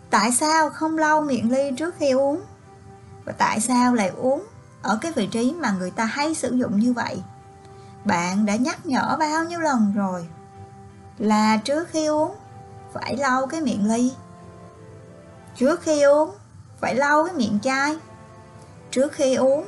Tại 0.10 0.32
sao 0.32 0.70
không 0.70 0.98
lau 0.98 1.22
miệng 1.22 1.52
ly 1.52 1.72
trước 1.78 1.96
khi 2.00 2.12
uống? 2.12 2.42
Và 3.26 3.32
tại 3.32 3.60
sao 3.60 3.94
lại 3.94 4.12
uống 4.18 4.44
ở 4.82 4.98
cái 5.02 5.12
vị 5.12 5.28
trí 5.28 5.54
mà 5.60 5.72
người 5.72 5.92
ta 5.92 6.06
hay 6.06 6.36
sử 6.36 6.56
dụng 6.56 6.80
như 6.80 6.94
vậy? 6.94 7.24
Bạn 8.06 8.46
đã 8.46 8.56
nhắc 8.56 8.86
nhở 8.86 9.18
bao 9.20 9.44
nhiêu 9.44 9.60
lần 9.60 9.94
rồi? 9.96 10.28
Là 11.18 11.58
trước 11.58 11.90
khi 11.90 12.06
uống, 12.06 12.36
phải 12.94 13.18
lau 13.18 13.48
cái 13.48 13.62
miệng 13.62 13.94
ly. 13.94 14.12
Trước 15.58 15.82
khi 15.82 16.02
uống, 16.02 16.36
phải 16.80 16.96
lau 16.96 17.26
cái 17.26 17.34
miệng 17.34 17.60
chai. 17.64 17.98
Trước 18.92 19.14
khi 19.14 19.36
uống 19.36 19.66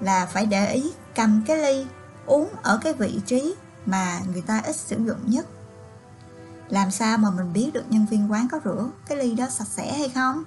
là 0.00 0.26
phải 0.26 0.46
để 0.46 0.72
ý 0.72 0.92
cầm 1.14 1.44
cái 1.46 1.58
ly 1.58 1.86
uống 2.26 2.48
ở 2.62 2.78
cái 2.82 2.92
vị 2.92 3.20
trí 3.26 3.54
mà 3.86 4.20
người 4.32 4.42
ta 4.42 4.60
ít 4.64 4.76
sử 4.76 4.96
dụng 4.96 5.30
nhất. 5.30 5.46
Làm 6.68 6.90
sao 6.90 7.18
mà 7.18 7.30
mình 7.30 7.52
biết 7.52 7.70
được 7.74 7.84
nhân 7.88 8.06
viên 8.10 8.32
quán 8.32 8.48
có 8.52 8.60
rửa 8.64 8.88
cái 9.06 9.18
ly 9.18 9.34
đó 9.34 9.48
sạch 9.48 9.68
sẽ 9.68 9.92
hay 9.98 10.08
không? 10.08 10.44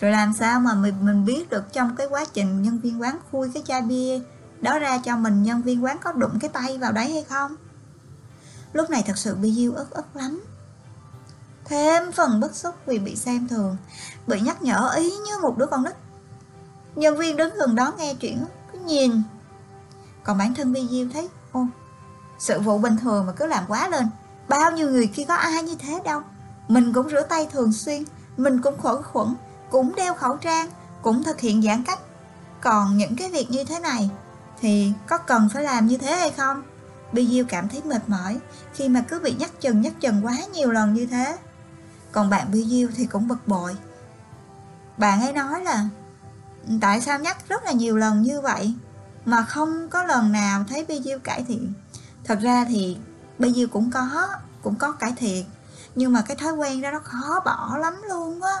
Rồi 0.00 0.10
làm 0.10 0.32
sao 0.32 0.60
mà 0.60 0.74
mình, 0.74 0.94
mình 1.00 1.24
biết 1.24 1.50
được 1.50 1.72
trong 1.72 1.96
cái 1.96 2.06
quá 2.06 2.24
trình 2.32 2.62
nhân 2.62 2.78
viên 2.78 3.00
quán 3.00 3.18
khui 3.30 3.50
cái 3.54 3.62
chai 3.66 3.82
bia 3.82 4.20
đó 4.60 4.78
ra 4.78 4.98
cho 4.98 5.16
mình 5.16 5.42
nhân 5.42 5.62
viên 5.62 5.84
quán 5.84 5.98
có 5.98 6.12
đụng 6.12 6.38
cái 6.40 6.50
tay 6.50 6.78
vào 6.78 6.92
đấy 6.92 7.12
hay 7.12 7.24
không? 7.24 7.56
Lúc 8.72 8.90
này 8.90 9.02
thật 9.06 9.18
sự 9.18 9.34
bị 9.34 9.52
diêu 9.52 9.72
ức 9.72 9.90
ức 9.90 10.16
lắm. 10.16 10.44
Thêm 11.64 12.12
phần 12.12 12.40
bức 12.40 12.54
xúc 12.54 12.74
vì 12.86 12.98
bị 12.98 13.16
xem 13.16 13.48
thường 13.48 13.76
bị 14.26 14.40
nhắc 14.40 14.62
nhở 14.62 14.92
ý 14.96 15.10
như 15.10 15.38
một 15.42 15.58
đứa 15.58 15.66
con 15.66 15.84
nít. 15.84 15.94
Nhân 16.96 17.16
viên 17.16 17.36
đứng 17.36 17.54
gần 17.54 17.74
đó 17.74 17.92
nghe 17.98 18.14
chuyện 18.14 18.44
cứ 18.72 18.78
nhìn 18.78 19.22
còn 20.24 20.38
bản 20.38 20.54
thân 20.54 20.72
bi 20.72 20.88
diêu 20.90 21.06
thấy, 21.12 21.28
ô, 21.52 21.66
sự 22.38 22.60
vụ 22.60 22.78
bình 22.78 22.96
thường 22.96 23.26
mà 23.26 23.32
cứ 23.32 23.46
làm 23.46 23.64
quá 23.68 23.88
lên. 23.88 24.08
Bao 24.48 24.70
nhiêu 24.70 24.90
người 24.90 25.06
khi 25.06 25.24
có 25.24 25.34
ai 25.34 25.62
như 25.62 25.76
thế 25.76 26.00
đâu. 26.04 26.20
Mình 26.68 26.92
cũng 26.92 27.10
rửa 27.10 27.22
tay 27.22 27.48
thường 27.52 27.72
xuyên, 27.72 28.04
mình 28.36 28.60
cũng 28.60 28.80
khử 28.82 29.02
khuẩn, 29.02 29.34
cũng 29.70 29.94
đeo 29.94 30.14
khẩu 30.14 30.36
trang, 30.36 30.68
cũng 31.02 31.22
thực 31.22 31.40
hiện 31.40 31.62
giãn 31.62 31.84
cách. 31.84 31.98
Còn 32.60 32.96
những 32.96 33.16
cái 33.16 33.30
việc 33.30 33.50
như 33.50 33.64
thế 33.64 33.78
này 33.78 34.10
thì 34.60 34.92
có 35.06 35.18
cần 35.18 35.48
phải 35.54 35.62
làm 35.62 35.86
như 35.86 35.98
thế 35.98 36.16
hay 36.16 36.30
không? 36.30 36.62
Bi 37.12 37.26
Diêu 37.26 37.44
cảm 37.48 37.68
thấy 37.68 37.82
mệt 37.84 38.08
mỏi 38.08 38.38
khi 38.74 38.88
mà 38.88 39.04
cứ 39.08 39.20
bị 39.20 39.34
nhắc 39.38 39.60
chừng 39.60 39.80
nhắc 39.80 39.92
chừng 40.00 40.26
quá 40.26 40.36
nhiều 40.52 40.70
lần 40.70 40.94
như 40.94 41.06
thế. 41.06 41.36
Còn 42.12 42.30
bạn 42.30 42.52
Bi 42.52 42.64
Diêu 42.64 42.88
thì 42.96 43.06
cũng 43.06 43.28
bực 43.28 43.48
bội. 43.48 43.76
Bạn 44.96 45.20
ấy 45.22 45.32
nói 45.32 45.64
là, 45.64 45.84
tại 46.80 47.00
sao 47.00 47.18
nhắc 47.18 47.48
rất 47.48 47.64
là 47.64 47.72
nhiều 47.72 47.96
lần 47.96 48.22
như 48.22 48.40
vậy? 48.40 48.74
Mà 49.24 49.42
không 49.42 49.88
có 49.90 50.04
lần 50.04 50.32
nào 50.32 50.64
thấy 50.68 50.84
Bi 50.84 51.00
Diêu 51.04 51.18
cải 51.18 51.44
thiện. 51.48 51.72
Thật 52.24 52.38
ra 52.42 52.64
thì 52.68 52.96
Bi 53.38 53.52
Diêu 53.52 53.68
cũng 53.68 53.90
có 53.90 54.28
cũng 54.62 54.74
có 54.74 54.92
cải 54.92 55.12
thiện 55.16 55.46
nhưng 55.94 56.12
mà 56.12 56.22
cái 56.22 56.36
thói 56.36 56.52
quen 56.52 56.80
đó 56.80 56.90
nó 56.90 56.98
khó 56.98 57.40
bỏ 57.44 57.76
lắm 57.78 58.02
luôn 58.08 58.42
á. 58.42 58.56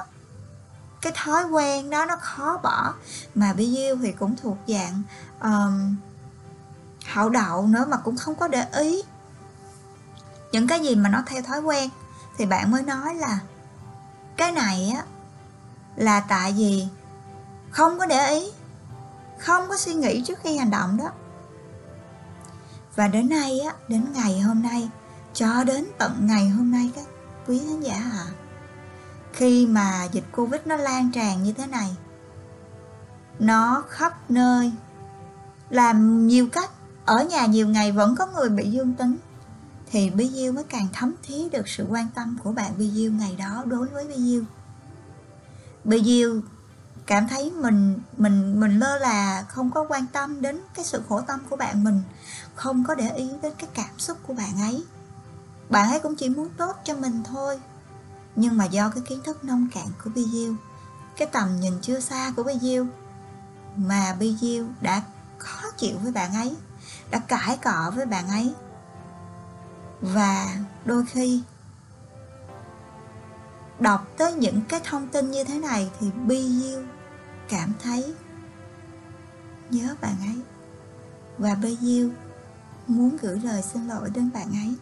Cái 1.00 1.12
thói 1.16 1.44
quen 1.44 1.90
đó 1.90 2.04
nó 2.04 2.16
khó 2.16 2.60
bỏ 2.62 2.94
mà 3.34 3.52
Bi 3.52 3.76
Diêu 3.76 3.96
thì 4.02 4.12
cũng 4.12 4.36
thuộc 4.36 4.58
dạng 4.66 5.02
um, 5.42 5.96
hậu 7.12 7.28
đậu 7.28 7.66
nữa 7.66 7.84
mà 7.88 7.96
cũng 7.96 8.16
không 8.16 8.34
có 8.34 8.48
để 8.48 8.66
ý. 8.72 9.02
Những 10.52 10.66
cái 10.66 10.80
gì 10.80 10.94
mà 10.94 11.08
nó 11.08 11.22
theo 11.26 11.42
thói 11.42 11.60
quen 11.60 11.90
thì 12.38 12.46
bạn 12.46 12.70
mới 12.70 12.82
nói 12.82 13.14
là 13.14 13.38
cái 14.36 14.52
này 14.52 14.92
á 14.96 15.02
là 15.96 16.20
tại 16.20 16.52
vì 16.52 16.86
không 17.70 17.98
có 17.98 18.06
để 18.06 18.30
ý 18.30 18.52
không 19.42 19.68
có 19.68 19.76
suy 19.76 19.94
nghĩ 19.94 20.22
trước 20.26 20.38
khi 20.42 20.56
hành 20.56 20.70
động 20.70 20.96
đó 20.96 21.10
và 22.96 23.08
đến 23.08 23.28
nay 23.28 23.60
á 23.60 23.74
đến 23.88 24.06
ngày 24.14 24.40
hôm 24.40 24.62
nay 24.62 24.88
cho 25.34 25.64
đến 25.64 25.86
tận 25.98 26.26
ngày 26.26 26.48
hôm 26.48 26.70
nay 26.70 26.90
các 26.94 27.04
quý 27.46 27.58
khán 27.58 27.80
giả 27.80 27.94
ạ 27.94 28.26
à, 28.26 28.32
khi 29.32 29.66
mà 29.66 30.08
dịch 30.12 30.24
covid 30.32 30.60
nó 30.64 30.76
lan 30.76 31.10
tràn 31.10 31.42
như 31.42 31.52
thế 31.52 31.66
này 31.66 31.96
nó 33.38 33.84
khắp 33.88 34.30
nơi 34.30 34.72
làm 35.70 36.26
nhiều 36.26 36.48
cách 36.52 36.70
ở 37.04 37.24
nhà 37.24 37.46
nhiều 37.46 37.68
ngày 37.68 37.92
vẫn 37.92 38.14
có 38.16 38.26
người 38.26 38.48
bị 38.48 38.70
dương 38.70 38.94
tính 38.94 39.16
thì 39.90 40.10
Bi 40.10 40.28
Diêu 40.28 40.52
mới 40.52 40.64
càng 40.64 40.88
thấm 40.92 41.14
thía 41.22 41.48
được 41.48 41.68
sự 41.68 41.86
quan 41.90 42.06
tâm 42.14 42.38
của 42.44 42.52
bạn 42.52 42.72
Bi 42.78 42.90
Diêu 42.90 43.12
ngày 43.12 43.36
đó 43.38 43.62
đối 43.66 43.88
với 43.88 44.04
Bi 44.04 44.14
Diêu. 44.16 44.42
Bi 45.84 46.02
Diêu 46.04 46.40
cảm 47.06 47.28
thấy 47.28 47.50
mình 47.50 47.98
mình 48.16 48.60
mình 48.60 48.78
lơ 48.78 48.98
là 48.98 49.44
không 49.48 49.70
có 49.70 49.86
quan 49.88 50.06
tâm 50.12 50.42
đến 50.42 50.60
cái 50.74 50.84
sự 50.84 51.02
khổ 51.08 51.20
tâm 51.20 51.40
của 51.50 51.56
bạn 51.56 51.84
mình, 51.84 52.02
không 52.54 52.84
có 52.84 52.94
để 52.94 53.10
ý 53.10 53.30
đến 53.42 53.52
cái 53.58 53.70
cảm 53.74 53.98
xúc 53.98 54.18
của 54.26 54.34
bạn 54.34 54.60
ấy. 54.60 54.84
Bạn 55.68 55.90
ấy 55.90 56.00
cũng 56.00 56.16
chỉ 56.16 56.28
muốn 56.28 56.48
tốt 56.56 56.76
cho 56.84 56.96
mình 56.96 57.22
thôi. 57.24 57.60
Nhưng 58.36 58.56
mà 58.56 58.64
do 58.64 58.88
cái 58.88 59.02
kiến 59.08 59.20
thức 59.24 59.44
nông 59.44 59.68
cạn 59.74 59.86
của 60.04 60.10
Bi 60.14 60.24
Diêu, 60.32 60.54
cái 61.16 61.28
tầm 61.32 61.60
nhìn 61.60 61.72
chưa 61.82 62.00
xa 62.00 62.32
của 62.36 62.42
Bi 62.42 62.52
Diêu 62.60 62.86
mà 63.76 64.16
Bi 64.18 64.36
Diêu 64.40 64.66
đã 64.80 65.02
khó 65.38 65.70
chịu 65.76 65.98
với 66.02 66.12
bạn 66.12 66.34
ấy 66.34 66.56
đã 67.10 67.18
cãi 67.18 67.58
cọ 67.64 67.92
với 67.94 68.06
bạn 68.06 68.28
ấy 68.28 68.54
và 70.00 70.56
đôi 70.84 71.04
khi 71.06 71.42
đọc 73.82 74.08
tới 74.18 74.32
những 74.32 74.60
cái 74.68 74.80
thông 74.84 75.08
tin 75.08 75.30
như 75.30 75.44
thế 75.44 75.58
này 75.58 75.90
thì 76.00 76.10
bi 76.26 76.60
diêu 76.60 76.82
cảm 77.48 77.72
thấy 77.82 78.14
nhớ 79.70 79.94
bạn 80.00 80.14
ấy. 80.20 80.40
Và 81.38 81.54
bi 81.54 81.76
diêu 81.80 82.08
muốn 82.86 83.16
gửi 83.22 83.40
lời 83.40 83.62
xin 83.62 83.86
lỗi 83.86 84.10
đến 84.14 84.30
bạn 84.34 84.52
ấy. 84.52 84.74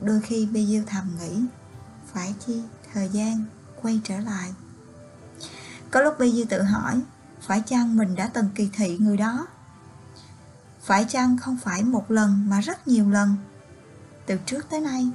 Đôi 0.00 0.20
khi 0.20 0.46
bi 0.46 0.66
diêu 0.66 0.82
thầm 0.86 1.10
nghĩ, 1.20 1.44
phải 2.12 2.34
chi 2.46 2.62
thời 2.92 3.08
gian 3.08 3.44
quay 3.82 4.00
trở 4.04 4.18
lại. 4.18 4.54
Có 5.90 6.00
lúc 6.00 6.18
bi 6.18 6.32
diêu 6.32 6.44
tự 6.48 6.62
hỏi, 6.62 7.00
phải 7.40 7.62
chăng 7.66 7.96
mình 7.96 8.14
đã 8.14 8.30
từng 8.34 8.48
kỳ 8.54 8.70
thị 8.72 8.98
người 8.98 9.16
đó? 9.16 9.46
Phải 10.82 11.04
chăng 11.08 11.38
không 11.38 11.56
phải 11.56 11.84
một 11.84 12.10
lần 12.10 12.48
mà 12.48 12.60
rất 12.60 12.88
nhiều 12.88 13.10
lần? 13.10 13.36
Từ 14.26 14.38
trước 14.46 14.66
tới 14.70 14.80
nay, 14.80 15.10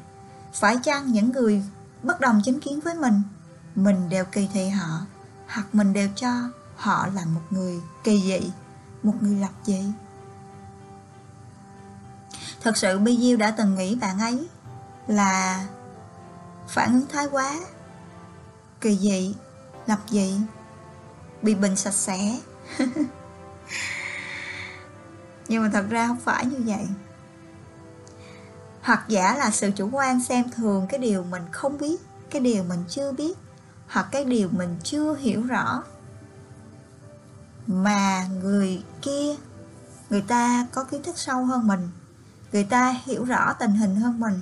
phải 0.53 0.77
chăng 0.83 1.11
những 1.11 1.31
người 1.31 1.63
bất 2.03 2.19
đồng 2.19 2.41
chính 2.45 2.59
kiến 2.59 2.79
với 2.79 2.95
mình. 2.95 3.21
Mình 3.75 4.09
đều 4.09 4.25
kỳ 4.25 4.49
thị 4.53 4.69
họ, 4.69 5.05
hoặc 5.47 5.67
mình 5.73 5.93
đều 5.93 6.09
cho 6.15 6.31
họ 6.75 7.07
là 7.07 7.25
một 7.25 7.41
người 7.49 7.81
kỳ 8.03 8.21
dị, 8.21 8.51
một 9.03 9.13
người 9.21 9.35
lập 9.35 9.51
dị. 9.63 9.83
Thật 12.61 12.77
sự 12.77 12.99
bi 12.99 13.17
diêu 13.17 13.37
đã 13.37 13.51
từng 13.51 13.75
nghĩ 13.75 13.95
bạn 13.95 14.19
ấy 14.19 14.47
là 15.07 15.67
phản 16.67 16.93
ứng 16.93 17.07
thái 17.07 17.27
quá, 17.31 17.59
kỳ 18.81 18.97
dị, 18.97 19.35
lập 19.87 19.99
dị, 20.09 20.39
bị 21.41 21.55
bệnh 21.55 21.75
sạch 21.75 21.93
sẽ. 21.93 22.39
Nhưng 25.47 25.63
mà 25.63 25.69
thật 25.73 25.85
ra 25.89 26.07
không 26.07 26.19
phải 26.19 26.45
như 26.45 26.57
vậy 26.65 26.87
hoặc 28.87 29.05
giả 29.07 29.35
là 29.37 29.51
sự 29.51 29.71
chủ 29.75 29.89
quan 29.91 30.23
xem 30.23 30.49
thường 30.51 30.87
cái 30.89 30.99
điều 30.99 31.23
mình 31.23 31.43
không 31.51 31.77
biết, 31.77 32.01
cái 32.29 32.41
điều 32.41 32.63
mình 32.63 32.83
chưa 32.89 33.11
biết, 33.11 33.37
hoặc 33.87 34.07
cái 34.11 34.25
điều 34.25 34.49
mình 34.51 34.77
chưa 34.83 35.15
hiểu 35.15 35.43
rõ. 35.43 35.83
Mà 37.67 38.27
người 38.43 38.83
kia, 39.01 39.35
người 40.09 40.21
ta 40.21 40.67
có 40.73 40.83
kiến 40.83 41.03
thức 41.03 41.17
sâu 41.17 41.45
hơn 41.45 41.67
mình, 41.67 41.89
người 42.51 42.63
ta 42.63 42.95
hiểu 43.05 43.25
rõ 43.25 43.53
tình 43.53 43.71
hình 43.71 43.95
hơn 43.95 44.19
mình, 44.19 44.41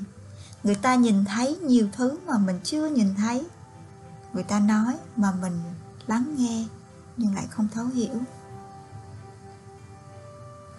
người 0.64 0.76
ta 0.76 0.96
nhìn 0.96 1.26
thấy 1.26 1.56
nhiều 1.56 1.88
thứ 1.92 2.18
mà 2.28 2.38
mình 2.38 2.60
chưa 2.64 2.88
nhìn 2.88 3.16
thấy. 3.16 3.46
Người 4.34 4.44
ta 4.44 4.60
nói 4.60 4.98
mà 5.16 5.32
mình 5.42 5.60
lắng 6.08 6.36
nghe 6.38 6.66
nhưng 7.18 7.36
lại 7.36 7.46
không 7.50 7.68
thấu 7.74 7.86
hiểu. 7.86 8.16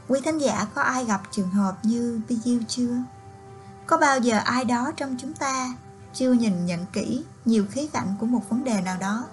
Quý 0.08 0.20
thính 0.24 0.38
giả, 0.38 0.66
có 0.74 0.82
ai 0.82 1.04
gặp 1.04 1.22
trường 1.30 1.50
hợp 1.50 1.76
như 1.82 2.20
Bi 2.28 2.36
Diêu 2.44 2.60
chưa? 2.68 3.02
Có 3.86 3.96
bao 3.96 4.18
giờ 4.18 4.38
ai 4.38 4.64
đó 4.64 4.92
trong 4.96 5.16
chúng 5.18 5.32
ta 5.32 5.74
chưa 6.14 6.32
nhìn 6.32 6.66
nhận 6.66 6.86
kỹ 6.92 7.24
nhiều 7.44 7.66
khía 7.70 7.86
cạnh 7.86 8.14
của 8.20 8.26
một 8.26 8.42
vấn 8.48 8.64
đề 8.64 8.80
nào 8.80 8.96
đó 9.00 9.24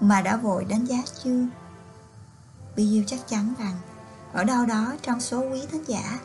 mà 0.00 0.20
đã 0.20 0.36
vội 0.36 0.64
đánh 0.64 0.84
giá 0.84 1.02
chưa? 1.24 1.46
Bi 2.76 2.90
Diêu 2.90 3.02
chắc 3.06 3.28
chắn 3.28 3.54
rằng 3.58 3.74
ở 4.32 4.44
đâu 4.44 4.66
đó 4.66 4.94
trong 5.02 5.20
số 5.20 5.40
quý 5.50 5.62
thính 5.70 5.84
giả 5.86 6.18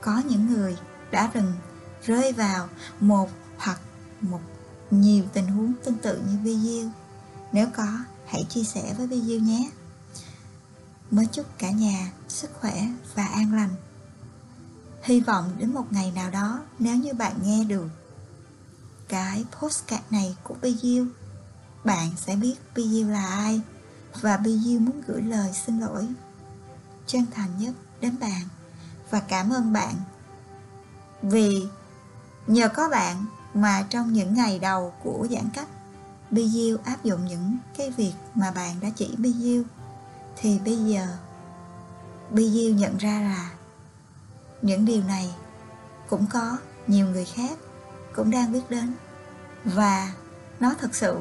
có 0.00 0.22
những 0.28 0.46
người 0.46 0.76
đã 1.10 1.30
từng 1.32 1.52
rơi 2.02 2.32
vào 2.32 2.68
một 3.00 3.28
hoặc 3.58 3.80
một 4.20 4.40
nhiều 4.90 5.24
tình 5.32 5.46
huống 5.46 5.72
tương 5.84 5.98
tự 5.98 6.16
như 6.16 6.38
Bi 6.44 6.56
Diêu. 6.56 6.88
Nếu 7.52 7.66
có, 7.76 7.98
hãy 8.26 8.44
chia 8.48 8.64
sẻ 8.64 8.94
với 8.98 9.06
Bi 9.06 9.20
Diêu 9.20 9.40
nhé 9.40 9.70
mới 11.10 11.26
chúc 11.26 11.46
cả 11.58 11.70
nhà 11.70 12.12
sức 12.28 12.50
khỏe 12.60 12.86
và 13.14 13.24
an 13.24 13.54
lành 13.54 13.70
hy 15.02 15.20
vọng 15.20 15.50
đến 15.58 15.74
một 15.74 15.84
ngày 15.90 16.12
nào 16.14 16.30
đó 16.30 16.60
nếu 16.78 16.96
như 16.96 17.14
bạn 17.14 17.32
nghe 17.42 17.64
được 17.64 17.88
cái 19.08 19.44
postcard 19.60 20.02
này 20.10 20.36
của 20.42 20.54
Biu, 20.62 21.06
bạn 21.84 22.10
sẽ 22.16 22.36
biết 22.36 22.54
Biu 22.74 23.08
là 23.08 23.26
ai 23.26 23.60
và 24.20 24.36
Biu 24.36 24.80
muốn 24.80 25.02
gửi 25.06 25.22
lời 25.22 25.52
xin 25.66 25.80
lỗi 25.80 26.08
chân 27.06 27.26
thành 27.34 27.58
nhất 27.58 27.74
đến 28.00 28.16
bạn. 28.20 28.42
Và 29.10 29.20
cảm 29.20 29.52
ơn 29.52 29.72
bạn 29.72 29.94
vì 31.22 31.66
nhờ 32.46 32.68
có 32.68 32.88
bạn 32.88 33.24
mà 33.54 33.86
trong 33.90 34.12
những 34.12 34.34
ngày 34.34 34.58
đầu 34.58 34.92
của 35.02 35.26
giãn 35.30 35.48
cách 35.54 35.68
Biu 36.30 36.78
áp 36.84 37.04
dụng 37.04 37.24
những 37.24 37.58
cái 37.76 37.90
việc 37.90 38.12
mà 38.34 38.50
bạn 38.50 38.76
đã 38.80 38.88
chỉ 38.96 39.14
Biu 39.18 39.62
thì 40.36 40.58
bây 40.58 40.76
giờ 40.76 41.06
Biu 42.30 42.74
nhận 42.74 42.96
ra 42.96 43.20
là 43.20 43.50
những 44.62 44.84
điều 44.84 45.02
này 45.04 45.34
cũng 46.08 46.26
có 46.32 46.56
nhiều 46.86 47.06
người 47.06 47.24
khác 47.24 47.58
cũng 48.14 48.30
đang 48.30 48.52
biết 48.52 48.70
đến. 48.70 48.94
Và 49.64 50.12
nó 50.60 50.74
thật 50.80 50.94
sự 50.94 51.18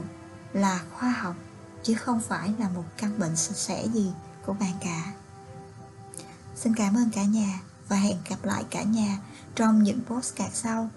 là 0.54 0.84
khoa 0.94 1.10
học, 1.10 1.36
chứ 1.84 1.96
không 1.96 2.22
phải 2.22 2.54
là 2.60 2.70
một 2.70 2.84
căn 2.98 3.20
bệnh 3.20 3.36
sạch 3.36 3.58
sẽ 3.58 3.88
gì 3.94 4.12
của 4.46 4.54
bạn 4.54 4.74
cả. 4.82 5.14
Xin 6.56 6.76
cảm 6.76 6.98
ơn 6.98 7.10
cả 7.10 7.24
nhà 7.24 7.60
và 7.88 7.96
hẹn 7.96 8.18
gặp 8.30 8.46
lại 8.46 8.64
cả 8.70 8.84
nhà 8.84 9.18
trong 9.56 9.84
những 9.84 10.02
postcard 10.08 10.56
sau. 10.56 10.90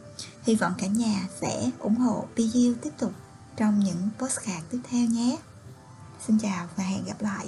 Hy 0.42 0.54
vọng 0.54 0.72
cả 0.78 0.86
nhà 0.86 1.28
sẽ 1.40 1.70
ủng 1.78 1.96
hộ 1.96 2.26
PU 2.36 2.74
tiếp 2.82 2.90
tục 2.98 3.12
trong 3.56 3.80
những 3.80 4.10
postcard 4.18 4.64
tiếp 4.70 4.80
theo 4.90 5.06
nhé. 5.06 5.36
Xin 6.26 6.38
chào 6.38 6.68
và 6.76 6.84
hẹn 6.84 7.04
gặp 7.04 7.22
lại. 7.22 7.46